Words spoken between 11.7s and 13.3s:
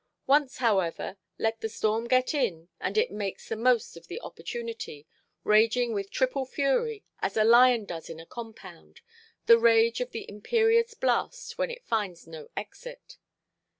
finds no exit.